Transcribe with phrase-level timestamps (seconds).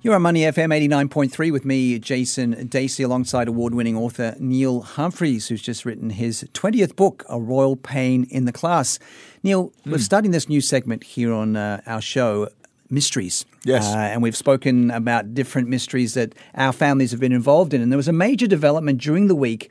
[0.00, 5.48] You're on Money FM 89.3 with me, Jason Dacey, alongside award winning author Neil Humphreys,
[5.48, 9.00] who's just written his 20th book, A Royal Pain in the Class.
[9.42, 9.90] Neil, mm.
[9.90, 12.48] we're starting this new segment here on uh, our show,
[12.88, 13.44] Mysteries.
[13.64, 13.92] Yes.
[13.92, 17.82] Uh, and we've spoken about different mysteries that our families have been involved in.
[17.82, 19.68] And there was a major development during the week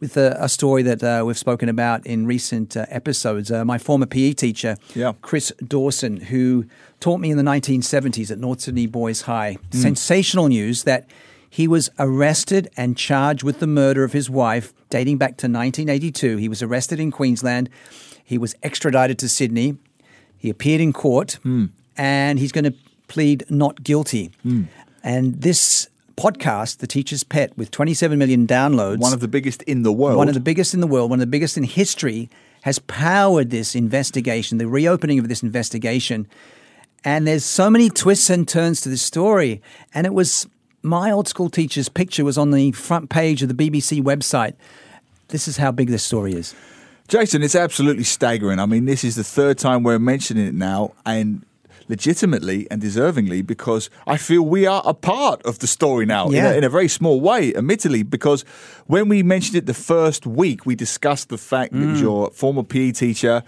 [0.00, 3.52] with a, a story that uh, we've spoken about in recent uh, episodes.
[3.52, 5.12] Uh, my former PE teacher, yeah.
[5.20, 6.64] Chris Dawson, who
[7.00, 9.58] taught me in the 1970s at North Sydney Boys High.
[9.70, 9.82] Mm.
[9.82, 11.08] Sensational news that
[11.48, 16.36] he was arrested and charged with the murder of his wife dating back to 1982.
[16.36, 17.68] He was arrested in Queensland.
[18.24, 19.76] He was extradited to Sydney.
[20.38, 21.70] He appeared in court mm.
[21.96, 22.74] and he's going to
[23.08, 24.30] plead not guilty.
[24.46, 24.68] Mm.
[25.02, 25.88] And this
[26.20, 28.98] podcast, The Teacher's Pet, with 27 million downloads.
[28.98, 30.18] One of the biggest in the world.
[30.18, 32.28] One of the biggest in the world, one of the biggest in history,
[32.62, 36.28] has powered this investigation, the reopening of this investigation.
[37.04, 39.62] And there's so many twists and turns to this story.
[39.94, 40.46] And it was
[40.82, 44.54] my old school teacher's picture was on the front page of the BBC website.
[45.28, 46.54] This is how big this story is.
[47.08, 48.58] Jason, it's absolutely staggering.
[48.58, 50.92] I mean, this is the third time we're mentioning it now.
[51.06, 51.44] And
[51.90, 56.38] legitimately and deservingly because I feel we are a part of the story now yeah.
[56.38, 58.42] in, a, in, a, very small way, admittedly, because
[58.86, 61.80] when we mentioned it the first week, we discussed the fact mm.
[61.80, 63.42] that it was your former PE teacher.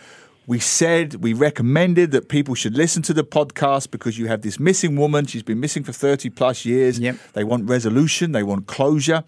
[0.46, 4.58] We said, we recommended that people should listen to the podcast because you have this
[4.58, 5.24] missing woman.
[5.26, 6.98] She's been missing for 30 plus years.
[6.98, 7.16] Yep.
[7.32, 9.22] They want resolution, they want closure.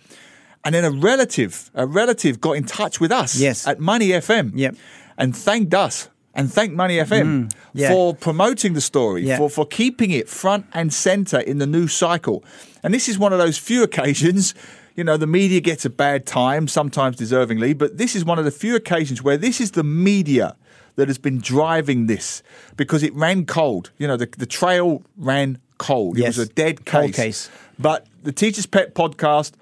[0.65, 3.67] And then a relative, a relative got in touch with us yes.
[3.67, 4.75] at Money FM yep.
[5.17, 7.91] and thanked us and thank Money FM mm, yeah.
[7.91, 9.39] for promoting the story, yeah.
[9.39, 12.45] for, for keeping it front and center in the news cycle.
[12.83, 14.55] And this is one of those few occasions,
[14.97, 18.45] you know, the media gets a bad time, sometimes deservingly, but this is one of
[18.45, 20.57] the few occasions where this is the media
[20.97, 22.43] that has been driving this
[22.77, 23.91] because it ran cold.
[23.99, 26.19] You know, the, the trail ran cold.
[26.19, 26.37] Yes.
[26.37, 27.17] It was a dead case.
[27.17, 27.51] case.
[27.79, 29.53] But the Teacher's Pet podcast,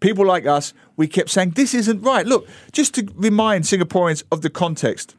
[0.00, 2.26] people like us, we kept saying, this isn't right.
[2.26, 5.14] Look, just to remind Singaporeans of the context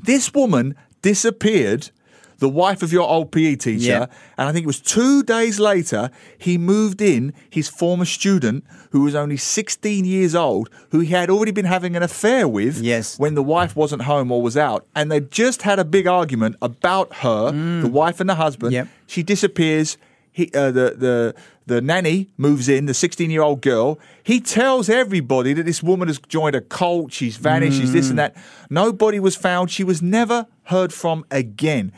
[0.00, 1.90] this woman disappeared,
[2.38, 4.06] the wife of your old PE teacher, yeah.
[4.36, 9.02] and I think it was two days later he moved in his former student who
[9.02, 13.18] was only 16 years old, who he had already been having an affair with yes.
[13.18, 14.86] when the wife wasn't home or was out.
[14.94, 17.82] And they just had a big argument about her, mm.
[17.82, 18.72] the wife and the husband.
[18.72, 18.88] Yep.
[19.06, 19.96] She disappears.
[20.34, 21.34] He, uh, the, the
[21.66, 24.00] the nanny moves in, the 16 year old girl.
[24.24, 27.80] He tells everybody that this woman has joined a cult, she's vanished, mm.
[27.82, 28.36] she's this and that.
[28.68, 29.70] Nobody was found.
[29.70, 31.92] She was never heard from again.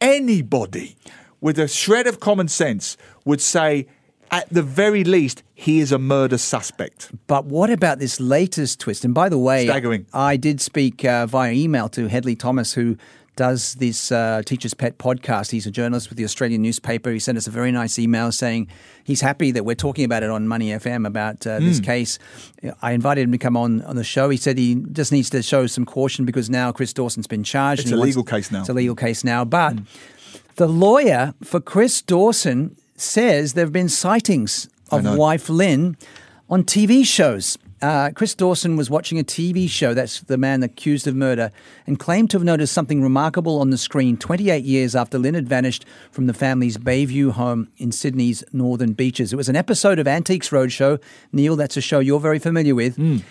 [0.00, 0.96] Anybody
[1.40, 3.88] with a shred of common sense would say,
[4.30, 7.10] at the very least, he is a murder suspect.
[7.26, 9.04] But what about this latest twist?
[9.04, 10.06] And by the way, Staggering.
[10.14, 12.96] I did speak uh, via email to Hedley Thomas, who
[13.36, 15.50] does this uh, Teacher's Pet podcast.
[15.50, 17.10] He's a journalist with the Australian newspaper.
[17.10, 18.68] He sent us a very nice email saying
[19.04, 21.60] he's happy that we're talking about it on Money FM about uh, mm.
[21.60, 22.18] this case.
[22.82, 24.28] I invited him to come on on the show.
[24.28, 27.82] He said he just needs to show some caution because now Chris Dawson's been charged.
[27.82, 28.60] It's a legal case now.
[28.60, 29.44] It's a legal case now.
[29.44, 29.86] But mm.
[30.56, 35.96] the lawyer for Chris Dawson says there have been sightings of wife Lynn
[36.48, 37.56] on TV shows.
[37.82, 41.50] Uh, Chris Dawson was watching a TV show, that's the man accused of murder,
[41.86, 45.48] and claimed to have noticed something remarkable on the screen 28 years after Lynn had
[45.48, 49.32] vanished from the family's Bayview home in Sydney's northern beaches.
[49.32, 51.00] It was an episode of Antiques Roadshow.
[51.32, 52.98] Neil, that's a show you're very familiar with.
[52.98, 53.22] Mm.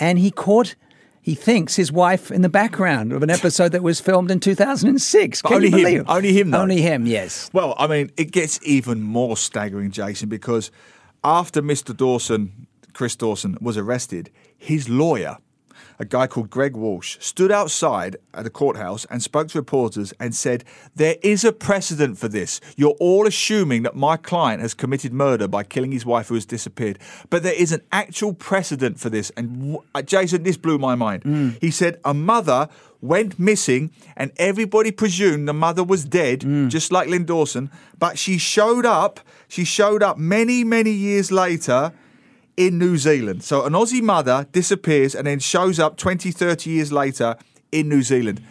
[0.00, 0.74] And he caught
[1.20, 5.42] he thinks his wife in the background of an episode that was filmed in 2006.
[5.42, 6.00] Can only you believe?
[6.00, 6.06] him.
[6.08, 6.50] Only him.
[6.50, 6.60] Though.
[6.62, 7.06] Only him.
[7.06, 7.50] Yes.
[7.52, 10.70] Well, I mean, it gets even more staggering, Jason, because
[11.22, 11.94] after Mr.
[11.94, 12.67] Dawson
[12.98, 15.38] Chris Dawson was arrested, his lawyer,
[16.00, 20.34] a guy called Greg Walsh, stood outside at the courthouse and spoke to reporters and
[20.34, 20.64] said,
[20.96, 22.60] There is a precedent for this.
[22.76, 26.44] You're all assuming that my client has committed murder by killing his wife who has
[26.44, 26.98] disappeared.
[27.30, 29.30] But there is an actual precedent for this.
[29.36, 31.22] And uh, Jason, this blew my mind.
[31.22, 31.56] Mm.
[31.60, 32.68] He said, A mother
[33.00, 36.68] went missing and everybody presumed the mother was dead, mm.
[36.68, 37.70] just like Lynn Dawson.
[37.96, 39.20] But she showed up.
[39.46, 41.92] She showed up many, many years later
[42.58, 43.44] in New Zealand.
[43.44, 47.36] So an Aussie mother disappears and then shows up 20, 30 years later
[47.70, 48.42] in New Zealand.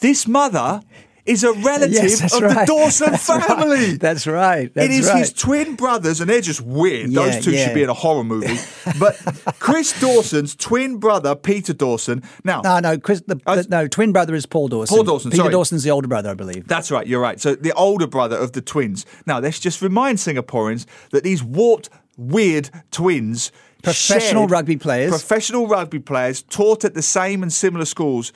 [0.00, 0.82] This mother
[1.24, 2.66] is a relative yes, of right.
[2.66, 3.90] the Dawson that's family.
[3.90, 4.00] Right.
[4.00, 4.74] That's right.
[4.74, 5.18] That's it is right.
[5.18, 7.10] his twin brothers, and they're just weird.
[7.10, 7.66] Yeah, Those two yeah.
[7.66, 8.58] should be in a horror movie.
[8.98, 9.14] but
[9.60, 12.24] Chris Dawson's twin brother, Peter Dawson.
[12.42, 14.96] Now, no, no, Chris, the, the, no, twin brother is Paul Dawson.
[14.96, 15.30] Paul Dawson.
[15.30, 15.52] Peter sorry.
[15.52, 16.66] Dawson's the older brother, I believe.
[16.66, 17.06] That's right.
[17.06, 17.40] You're right.
[17.40, 19.06] So the older brother of the twins.
[19.24, 25.10] Now, let's just remind Singaporeans that these warped, weird twins Professional rugby players.
[25.10, 28.32] Professional rugby players taught at the same and similar schools.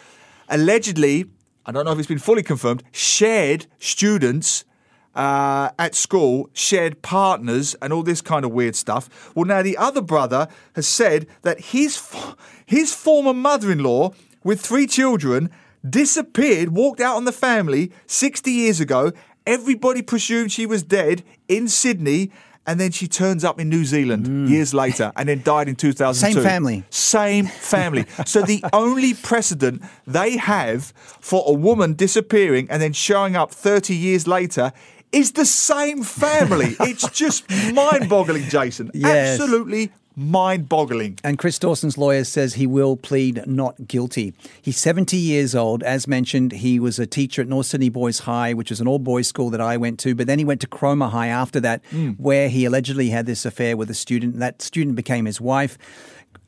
[0.48, 1.26] Allegedly,
[1.64, 4.64] I don't know if it's been fully confirmed, shared students
[5.14, 9.32] uh, at school shared partners and all this kind of weird stuff.
[9.34, 12.14] Well, now the other brother has said that his
[12.66, 14.12] his former mother-in-law
[14.44, 15.50] with three children
[15.88, 19.12] disappeared, walked out on the family 60 years ago.
[19.46, 22.30] Everybody presumed she was dead in Sydney.
[22.66, 24.48] And then she turns up in New Zealand mm.
[24.48, 26.34] years later and then died in 2002.
[26.34, 26.84] Same family.
[26.90, 28.06] Same family.
[28.24, 33.94] so the only precedent they have for a woman disappearing and then showing up 30
[33.94, 34.72] years later
[35.12, 36.76] is the same family.
[36.80, 38.90] it's just mind boggling, Jason.
[38.92, 39.40] Yes.
[39.40, 41.18] Absolutely mind boggling.
[41.22, 44.34] And Chris Dawson's lawyer says he will plead not guilty.
[44.60, 45.82] He's 70 years old.
[45.82, 48.98] As mentioned, he was a teacher at North Sydney Boys High, which is an all
[48.98, 50.14] boys school that I went to.
[50.14, 52.18] But then he went to Cromer High after that, mm.
[52.18, 54.38] where he allegedly had this affair with a student.
[54.38, 55.76] That student became his wife.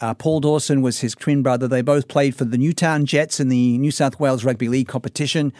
[0.00, 1.66] Uh, Paul Dawson was his twin brother.
[1.66, 5.52] They both played for the Newtown Jets in the New South Wales Rugby League competition.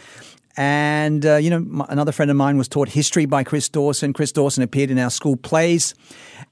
[0.59, 4.11] And, uh, you know, my, another friend of mine was taught history by Chris Dawson.
[4.11, 5.95] Chris Dawson appeared in our school plays.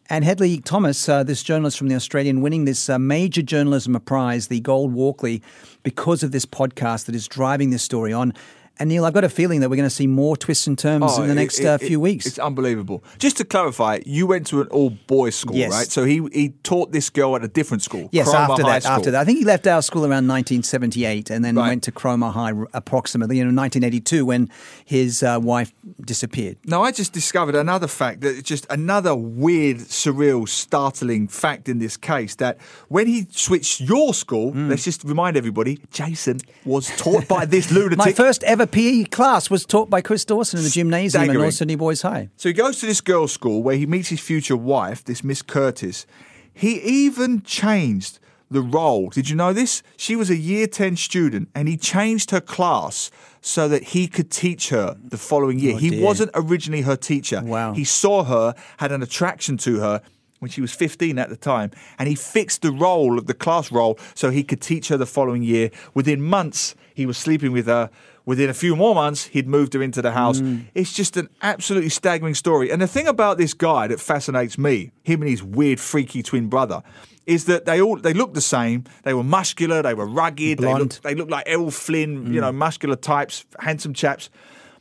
[0.10, 4.48] And Hedley Thomas, uh, this journalist from the Australian, winning this uh, major journalism prize,
[4.48, 5.42] the Gold Walkley,
[5.84, 8.34] because of this podcast that is driving this story on.
[8.80, 11.04] And Neil, I've got a feeling that we're going to see more twists and turns
[11.06, 12.26] oh, in the next it, uh, few weeks.
[12.26, 13.04] It's unbelievable.
[13.18, 15.72] Just to clarify, you went to an all boys school, yes.
[15.72, 15.88] right?
[15.88, 18.10] So he he taught this girl at a different school.
[18.12, 21.30] Yes, Cromer after High that, after that, I think he left our school around 1978,
[21.30, 21.70] and then right.
[21.70, 24.50] went to Cromer High approximately in 1982 when
[24.86, 26.58] his uh, wife disappeared.
[26.66, 31.98] Now, I just discovered another fact that just another weird, surreal, startling fact in this
[31.98, 32.60] case that
[32.90, 34.70] when he switched your school, mm.
[34.70, 37.98] let's just remind everybody, Jason was taught by this lunatic.
[37.98, 41.38] My first ever PE class was taught by Chris Dawson in the gymnasium Staggering.
[41.38, 42.30] at North Sydney Boys High.
[42.36, 45.42] So he goes to this girls' school where he meets his future wife, this Miss
[45.42, 46.06] Curtis.
[46.54, 48.20] He even changed
[48.50, 49.10] the roll.
[49.10, 49.84] Did you know this?
[49.98, 53.12] She was a year 10 student and he changed her class
[53.42, 55.76] so that he could teach her the following year.
[55.76, 57.42] Oh, he wasn't originally her teacher.
[57.44, 57.74] Wow.
[57.74, 60.02] He saw her, had an attraction to her
[60.40, 63.72] when she was 15 at the time, and he fixed the roll of the class
[63.72, 65.72] roll so he could teach her the following year.
[65.94, 67.90] Within months, he was sleeping with her.
[68.28, 70.42] Within a few more months, he'd moved her into the house.
[70.42, 70.66] Mm.
[70.76, 72.70] It's just an absolutely staggering story.
[72.70, 76.50] And the thing about this guy that fascinates me, him and his weird, freaky twin
[76.50, 76.84] brother,
[77.26, 78.84] is that they all they looked the same.
[79.04, 80.76] They were muscular, they were rugged, Blonde.
[80.76, 82.34] they looked, they looked like Errol Flynn, mm.
[82.34, 84.30] you know, muscular types, handsome chaps.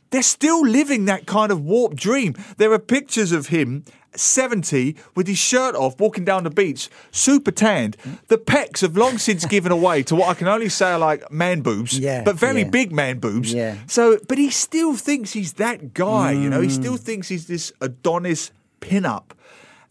[0.09, 2.35] They're still living that kind of warped dream.
[2.57, 3.83] There are pictures of him
[4.15, 7.97] 70 with his shirt off walking down the beach, super tanned.
[8.27, 11.31] The pecs have long since given away to what I can only say are like
[11.31, 12.69] man boobs, yeah, but very yeah.
[12.69, 13.53] big man boobs.
[13.53, 13.77] Yeah.
[13.87, 16.43] So, but he still thinks he's that guy, mm.
[16.43, 16.99] you know, he still mm.
[16.99, 18.51] thinks he's this Adonis
[18.81, 19.31] pinup.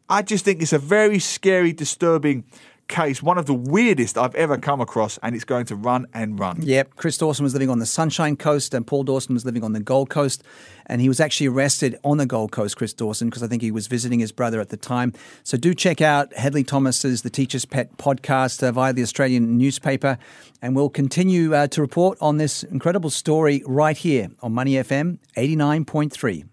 [0.08, 2.44] I just think it's a very scary, disturbing
[2.88, 6.38] case, one of the weirdest I've ever come across, and it's going to run and
[6.38, 6.62] run.
[6.62, 6.96] Yep.
[6.96, 9.80] Chris Dawson was living on the Sunshine Coast, and Paul Dawson was living on the
[9.80, 10.42] Gold Coast.
[10.86, 13.72] And he was actually arrested on the Gold Coast, Chris Dawson, because I think he
[13.72, 15.12] was visiting his brother at the time.
[15.42, 20.18] So do check out Hedley Thomas's The Teacher's Pet podcast uh, via the Australian newspaper.
[20.62, 25.18] And we'll continue uh, to report on this incredible story right here on Money FM
[25.36, 26.44] 89.3.